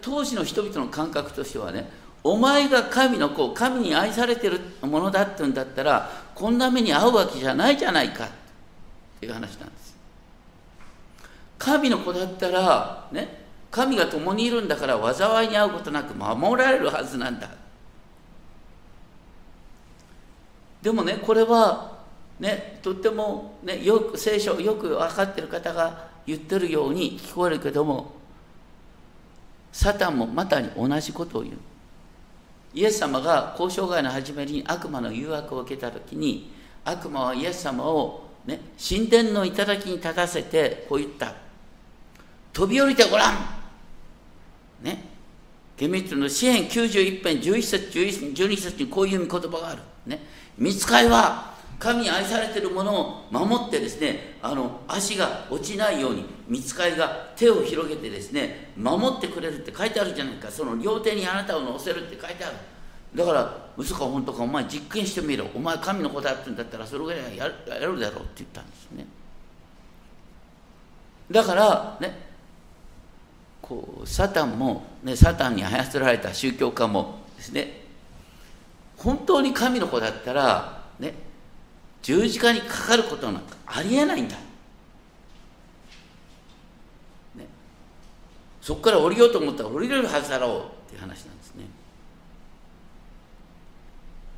[0.02, 1.88] 当時の人々の感覚としてはね
[2.24, 8.30] お前が神の子神に愛されてるものだって言うんだったらこんな目に遭うわけじゃないじゃないかっ
[9.20, 9.96] ていう話なんです。
[11.58, 13.39] 神の子だったらね
[13.72, 17.50] 神が共にいるんだから災いに遭うことなく守られるはずなんだ。
[20.82, 22.00] でもねこれは
[22.40, 28.14] ねとっても、ね、よく聖書よく分かってる方が言ってるように聞こえるけども
[29.72, 31.56] サタンもまたに同じことを言う。
[32.74, 36.52] イエス様が交渉外の初めに悪魔の誘惑を受けた時に
[36.86, 41.34] 悪魔はイエス様を、ね、神殿の頂に立たせてこう言った。
[42.54, 43.59] 飛び降りてごらん
[44.82, 45.04] ね。
[45.78, 49.82] 厳密の詩篇91編11節12節にこういう言葉がある。
[50.06, 50.20] ね。
[50.58, 60.50] 見つかいは神に愛されているものを守ってですねあの足が落ちないように見つかりが手を広げてですね守ってくれるって書いてあるじゃないか。
[60.50, 62.56] その両手にあなたを乗せるって書いてある。
[63.16, 65.48] だから嘘か本当かお前実験してみろ。
[65.56, 69.08] お前神の子だって言うんだったらそれぐらいやるやるだろうって言ったんですね。
[71.32, 72.29] だからね。
[73.70, 77.84] こうサタンも、ね、サタンに操られた宗教家もですね
[78.98, 81.14] 本当に神の子だったらね
[82.02, 84.36] 十字架にかかることなんかありえないんだ、
[87.36, 87.46] ね、
[88.60, 91.66] そこから降りようと思ったら降りれるはずだろうっていう話なんですね。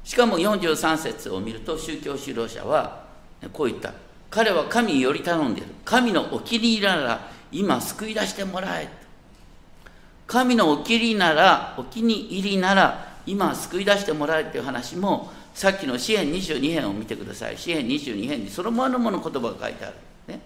[0.04, 3.06] しかも43節を見ると宗教指導者は
[3.54, 3.94] こう言った。
[4.30, 5.70] 彼は神により頼んでいる。
[5.86, 9.01] 神のお気に入りなら今救い出してもらえ。
[10.32, 17.58] 神のお気に入りならお気に入りなら今救い出してもらえっていう話もさっきの詩篇22編を見てください。
[17.58, 19.96] 詩篇22編にそのままの言葉が書いてある。
[20.28, 20.40] ね、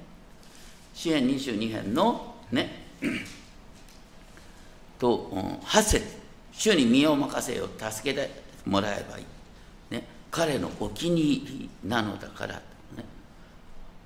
[0.96, 2.88] 詩篇22編のね、
[4.98, 5.30] と、
[5.64, 6.18] 8節
[6.52, 8.32] 主に身を任せよ、助けて
[8.66, 9.26] もらえばいい。
[9.92, 12.62] ね、彼のお気に入りなのだから、ね。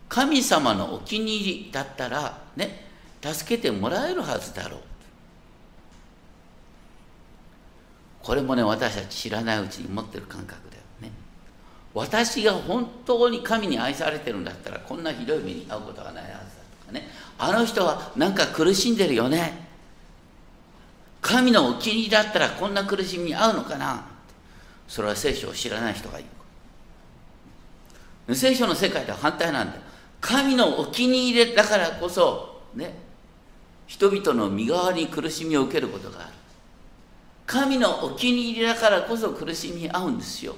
[0.10, 2.86] 神様のお気に入りだったら、ね、
[3.22, 4.82] 助けてもらえるはずだろう。
[8.30, 11.10] これもね、私たち知らないうちに持ってる感覚だよね。
[11.96, 16.40] 私が本当に神に愛されてるんだったらこんなひどい目に遭うことがないはずだ
[16.80, 17.10] とかね。
[17.40, 19.68] あの人はなんか苦しんでるよね。
[21.24, 24.06] 神のお気に入りだったらこんな苦しみに遭うのかな。
[24.88, 26.26] それは聖書を知らない人がい
[28.28, 29.82] る聖書の世界では反対なんだよ。
[30.22, 32.94] 神のお気に入りだからこそね
[33.88, 36.39] 人々の身代わりに苦しみを受けることがある。
[37.50, 40.54] 神のお気に入りだからこそ苦しみに遭うんですよ。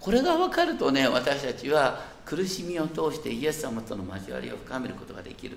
[0.00, 5.56] これが分かるとね私たちは苦しみを通してイエス様との交わりを深めることができる。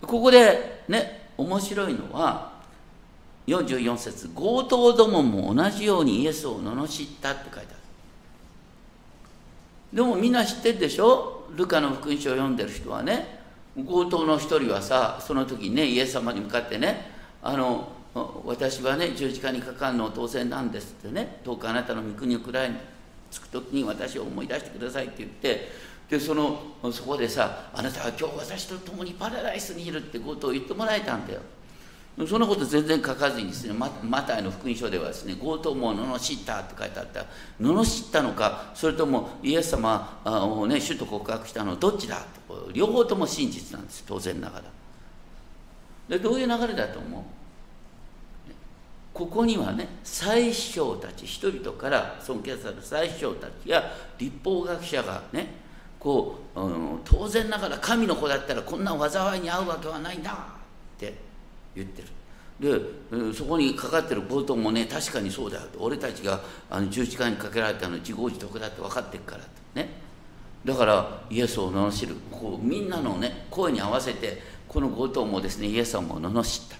[0.00, 2.52] ここでね面白いのは
[3.46, 7.66] 44節強盗どもも同じようにイエスを罵ったって書いてある。
[9.92, 11.50] でもみんな知ってるでしょ？
[11.54, 13.39] ルカの福音書を読んでる人はね
[13.76, 17.10] 強盗の一人はさその時ねイエス様に向かってね
[17.42, 17.88] あの
[18.44, 22.76] 私はね十字架にかかるのは当選なんですってねどうかあなたの御国をくらいに
[23.30, 25.68] 着く時に私を思い出してくださいって言って
[26.10, 26.60] でその
[26.92, 31.40] そこでさあなたは今日私と共にパラダイスにいるって強盗を言ってもらえたんだよ。
[32.26, 37.26] そのこと全然書かずにですねマタイの福音書ではですね強盗も罵ったって書いてあった。
[37.60, 42.24] 罵ったのかそれともイエス様をね主と告白したのどっちだ？
[42.72, 44.64] 両方とも真実なんです当然ながら。
[46.08, 47.22] でどういう流れだと思う？
[49.12, 55.48] ここにはね最小たち人々から尊敬される最小たちや立法学者がね
[55.98, 60.59] こう、うん、当然ながら神の子だったらこんな災いに遭うわけはないんだ
[61.74, 62.08] 言ってる。
[62.60, 69.42] でそこにかかってる冒頭もね確かにそうだよ俺たちがあの十字架にかけられたの自業自得だって分かってるから
[69.82, 69.88] ね。
[70.64, 72.16] だからイエスを罵る。
[72.30, 76.76] こうみんなのね声に合わせてこの強盗もですねイエス様を罵った。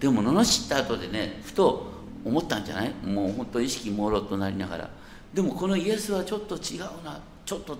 [0.00, 1.92] でも罵った後でねふと
[2.24, 2.92] 思ったんじゃない？
[3.04, 4.90] もう本当意識朦朧となりながら。
[5.34, 7.20] でもこのイエスはちょっと違うな。
[7.44, 7.76] ちょっと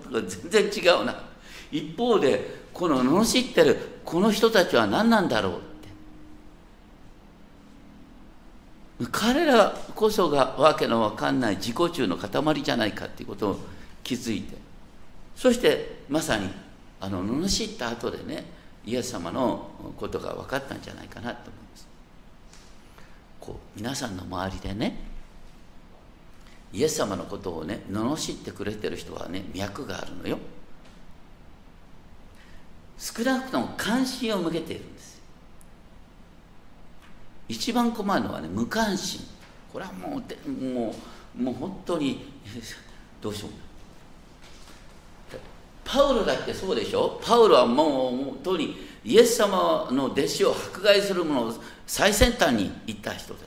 [0.51, 1.25] 全然違うな。
[1.73, 5.89] 一方でこの罵ってるこの人たちは何なんだろうって
[9.11, 13.59] 彼らこそがわけのわかんない自己中の塊じゃないかっていうことを
[14.05, 14.57] 気づいて
[15.35, 16.49] そしてまさに
[17.01, 18.45] あの罵った後でね
[18.87, 21.89] イエス様のことが分かったんじゃないかなと思います。
[23.41, 24.97] こう皆さんの周りでね
[26.73, 30.39] イエス様のことをね罵ってくれてる人はね脈があるのよ。
[32.99, 35.14] 少なくとも関心を向けているんです。
[37.49, 39.21] 一番困るのはね無関心。
[39.73, 40.95] これはもうも
[41.39, 42.25] うもう本当に
[43.21, 43.51] どうしよう。
[43.51, 43.57] も
[45.85, 47.21] パウロだってそうでしょ？
[47.23, 51.55] パウロはもう本当にイエス様の弟子を迫害する者を
[51.87, 53.41] 最先端に行った人だ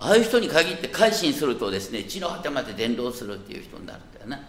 [0.00, 4.42] ああいう人に限って改心するとですね地の果てまで伝道するっていう人になるんだよね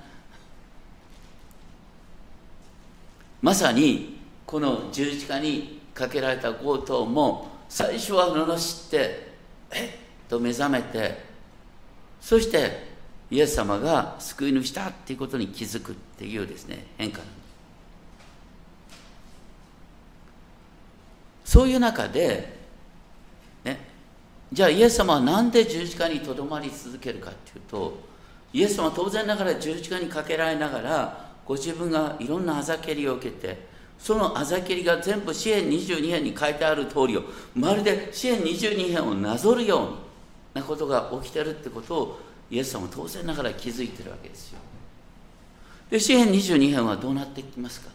[3.43, 4.17] まさに
[4.47, 9.33] この十字架にかけられた強盗も最初は罵って
[9.71, 9.87] え？
[9.87, 11.17] っと目覚めて
[12.21, 12.93] そして
[13.31, 17.33] イエス様が救い主だっていうことに気づくっていうですね変化なんで
[21.45, 21.51] す。
[21.51, 22.59] そういう中で
[23.63, 23.79] ね
[24.51, 27.99] じゃあイエス様は何で十字架にとどまり続けるかっていうと
[28.53, 33.72] イエス様は当然ながら十字架にかけられながらご自分がいろんなあざけりを受けて
[34.03, 37.23] そのあざけりが全部支援22編に書いてある通りを
[37.55, 39.91] まるで支援22編をなぞるよ
[40.53, 42.19] うなことが起きてるってことを
[42.51, 44.59] イエス様は当然ながら気づいてるわけですよ。
[45.89, 47.89] で詩編22編はどうなっていきますか？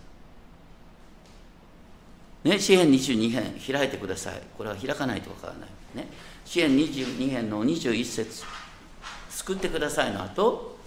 [2.45, 4.41] ね詩編22編開いてください。
[4.57, 5.69] これは開かないとわからない。
[5.95, 6.09] ね。
[6.47, 8.45] 詩編22編の21節。
[9.29, 10.79] 救ってくださいの後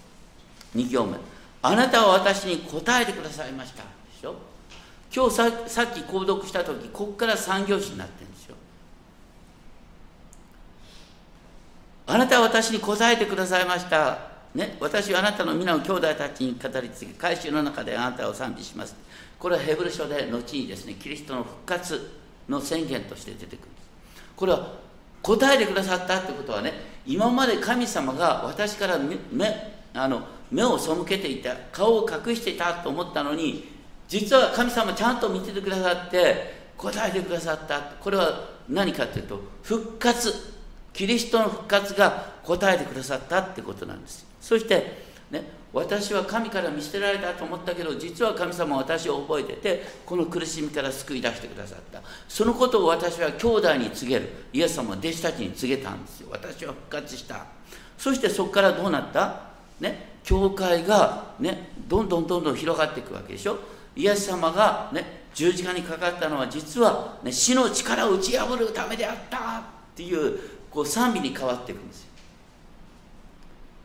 [0.74, 1.16] 2行目。
[1.62, 3.84] あなたは私に答えてくださいました。
[3.84, 3.88] で
[4.20, 4.34] しょ？
[5.14, 8.56] 今日ささっき購読した時ここから三行詞になってるんですよ
[12.06, 14.32] あなたは私に答えてくださいました。
[14.54, 18.94] ね、私はあなたの皆を兄弟たちに語り継ぎ、改宗の中であなたを賛美します。
[19.38, 22.10] これはヘブル書で後にですね、キリストの復活
[22.48, 23.88] の宣言として出てくるんです。
[24.36, 24.74] これは
[25.22, 26.74] 答えてくださったってことはね、
[27.06, 29.16] 今まで神様が私から目
[29.94, 33.71] あの目を背けていた、顔を隠していたと思ったのに、
[34.12, 37.80] 実は神様ちゃんと見ててくださって、答えてくださった。
[37.80, 40.52] これは何かというと、復活。
[40.92, 45.42] キリストの復活が答えてくださったってことなんですそしてね
[45.72, 52.02] 私は神から見捨てられたと思ったけど実は神様は私を覚えててこの苦しみから救い出してくださった。
[52.28, 54.28] そのことを私は兄弟に告げる。
[54.52, 56.28] イエス様は弟子たちに告げたんですよ。
[56.30, 57.46] 私は復活した。
[57.96, 59.40] そしてそこからどうなった？
[59.80, 63.58] ね教会がねどんどんどんどん広がっていくわけでしょ。
[63.94, 69.62] イエス様がね十字架にかかったのは実は、ね、死の力を打ち破るためであったっ
[69.94, 70.38] ていう
[70.70, 72.02] こう賛美に変わっていくんです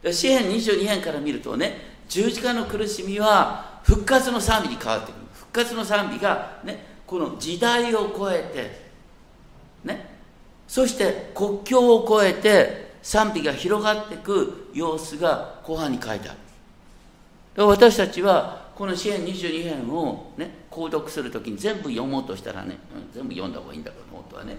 [0.03, 0.13] よ。
[0.13, 5.21] 詩編22編から見るとね十字架の苦しみは復活の賛美に変わってくる。
[5.33, 8.87] 復活の賛美がねこの時代を超えて
[9.87, 10.09] ね
[10.67, 16.33] そして国境を越えて賛美が広がっていく様子が後半に書いてあ
[17.55, 17.65] る。
[17.65, 24.55] 私たちはこの詩編22編をね購読するときに全部読もうとしたらね、うん、全部読んだ方がいいんだろう本当はね。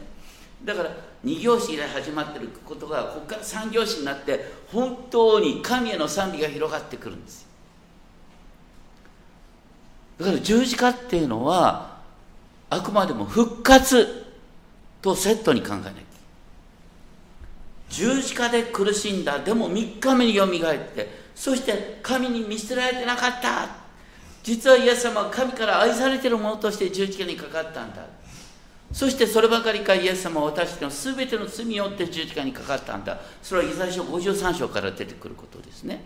[0.64, 0.90] だから
[1.24, 7.46] 2行詞で始まってることがここから3行詞になって本当に神への賛美が広がってくるんです
[10.18, 11.98] だから十字架っていうのは
[12.70, 14.26] あくまでも復活
[15.00, 15.92] とセットに考えなきゃ
[17.90, 19.38] 十字架で苦しんだ。
[19.38, 23.77] でも3日目によみがえってそして神に見捨てられてなかった。
[24.42, 28.06] 実はイエス様は神から愛されているものとして十字架にかかったんだ。
[28.92, 33.18] そしてそればかりかイエス様は私たちの全ての罪によって十字架にかかったんだ。
[33.42, 36.02] それはイザヤ書53章から出てくることですね。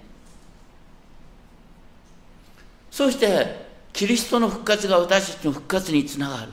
[2.91, 6.49] そしてキリストの復活が私たちの復活につながる。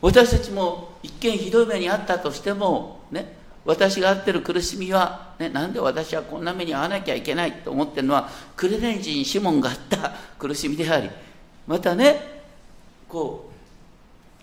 [0.00, 11.10] 私たちも一見ひどい目にあったとしてもね私が遭ってる苦しみは、ね、なんで私はこんな目に遭わなきゃいけないと思ってるのはクレネン人シモンがあった苦しみであり
[11.66, 12.40] またね
[13.08, 13.50] こう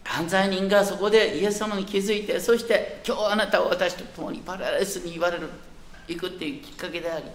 [0.07, 5.49] 犯罪人がそこでイエス様に気づいてそして今日あなたは私と共にパラダイスに言われる
[6.07, 7.25] 行くっていうきっかけであり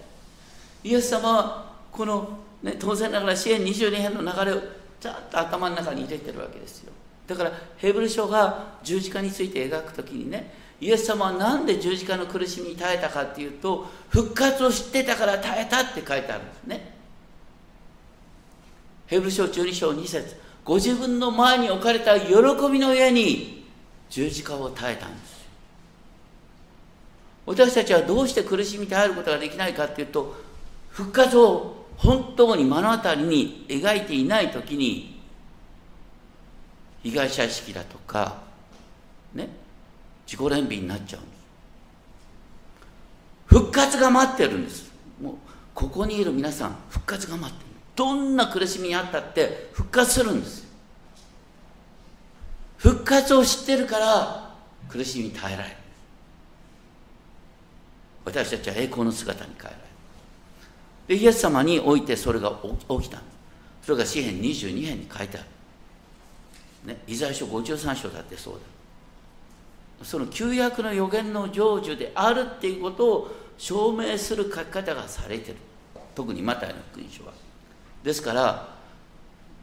[0.83, 4.61] イエス様はこの、ね、当然ながら支援22編の流れを
[4.99, 6.91] ちゃんと頭の中に入れてるわけですよ
[7.27, 16.93] だからヘブル書が十字架について描く時にねイエス様は何で十字架の苦しみに耐えたかっていうと復活を知ってたから耐えたって書いてあるんですね。
[19.07, 22.33] ヘブル書12章2節ご自分の前に置かれた喜
[22.69, 23.65] びの上に
[24.09, 25.43] 十字架を耐えたんです。
[27.45, 30.35] 私たちはどうして苦しみに耐えることができないかっていうと
[30.89, 35.21] 復活を本当に目の当たりに描いていない時に
[37.03, 38.41] 被害者意識だとか
[39.33, 39.62] ね
[40.25, 41.43] 自己憐憫になっちゃうんです。
[43.45, 44.91] 復活が待ってるんです。
[45.21, 45.35] もう
[45.73, 47.65] ここにいる皆さん復活が待ってる。
[47.95, 50.67] どんな苦しみにあったって復活するんです。
[52.77, 54.55] 復活を知ってるから
[54.89, 55.75] 苦しみに耐えられる。
[58.25, 59.83] 私たちは栄光の姿に変えられる。
[61.07, 62.59] でイエス様においてそれが
[62.89, 63.21] 起きた
[63.81, 65.41] それが詩篇22編に書いてあ
[66.85, 68.59] る、ね、イザヤ書53章だってそうだ。
[70.03, 75.57] その旧約の予言の成就であるっていうことを証明する書き方がされてる。
[76.15, 77.33] 特にマタイの福音書は。
[78.03, 78.75] ですから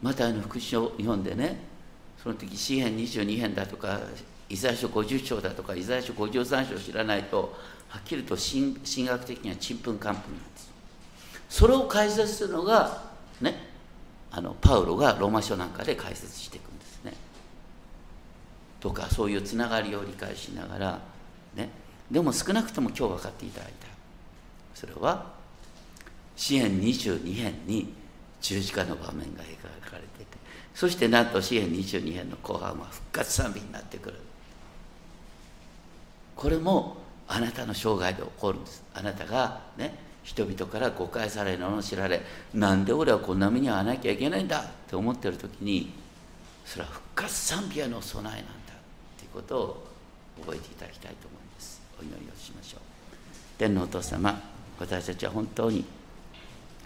[0.01, 1.59] マタイの福音書を読んでね
[2.21, 3.99] その時詩篇22編だとか
[4.49, 7.55] イザヤ書50章だとかイザヤ書53章を知らないと
[7.87, 10.71] はっきりと神学的にはちんぷんかんぷんなんです。
[11.49, 13.03] それを解説するのが
[13.41, 13.69] ね
[14.31, 16.70] あのパウロがローマ書なんかで解説していく
[18.81, 20.99] とかそういうつながりを理解しながら
[21.55, 21.69] ね。
[22.09, 23.87] でも少なくとも今日分かっていただいた。
[24.75, 25.31] それは
[26.35, 27.93] 支援22編に
[28.41, 30.37] 十字架の場面が描かれていて
[30.73, 34.15] そしてなんと支援22編の後半は復活賛美になってくる。
[36.35, 38.83] これもあなたの生涯で起こるんです。
[38.93, 42.21] あなたがね人々から誤解され罵られ
[42.53, 45.91] なんで俺はこんな目に遭わなきゃいけないんだって思ってる時に
[46.65, 48.60] それは復活賛美への備えなんだっていう
[49.33, 49.87] ことを
[50.41, 51.81] 覚えていただきたいと思います。
[51.99, 52.81] お祈りをしましょう。
[53.57, 54.41] 天皇お父様
[54.79, 55.85] 私たちは本当に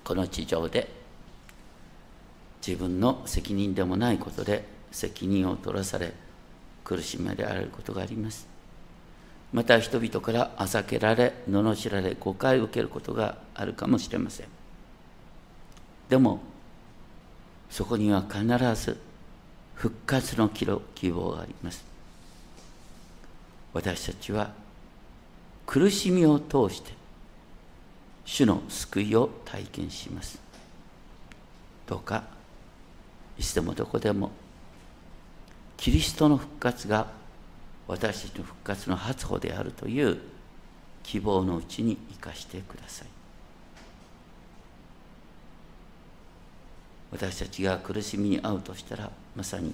[0.04, 0.90] この地上で
[2.66, 6.14] 自分の責任でもないことで責任を取らされ
[6.84, 8.48] 苦しめられることがあります。
[9.54, 14.48] また人々からあざけられ罵られ誤解を受けることがあるかもしれません。
[16.10, 16.42] でも
[17.70, 18.98] そこには必ず
[19.76, 20.66] 復活の希
[21.12, 21.95] 望があります。
[23.76, 24.52] 私たちは
[25.66, 26.94] 苦しみを通して
[28.24, 30.40] 主の救いを体験します。
[31.86, 32.24] どうか
[33.38, 34.32] いつでもどこでも
[35.76, 37.08] キリストの復活が
[37.86, 40.20] 私たちの復活の初歩であるという
[41.04, 43.08] 希望のうちに生かしてください。
[47.12, 49.74] 私たちが苦しみに遭うとしたらまさに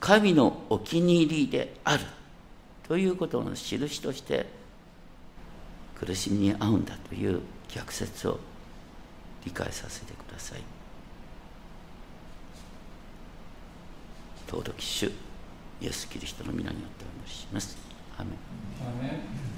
[0.00, 2.04] 神のお気に入りである。
[2.92, 4.44] ということの印として
[5.98, 7.40] 苦しみに遭うんだという
[7.74, 8.38] 逆説を
[9.46, 10.60] 理解させてください。
[14.46, 15.06] 尊き主
[15.80, 17.78] イエス・キリストの皆によってお祈りします。
[18.18, 19.51] アメン